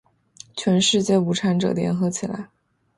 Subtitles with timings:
[0.55, 2.49] 全世界无产者，联合起来！